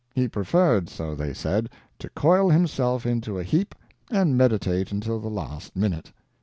[0.15, 1.69] He preferred, so they said,
[1.99, 3.75] to coil himself into a heap
[4.09, 6.11] and meditate until the last minute.